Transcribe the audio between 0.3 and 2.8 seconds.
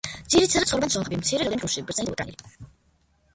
ძირითადად ცხოვრობენ სომხები, მცირე რაოდენობით რუსი, ბერძენი და უკრაინელი.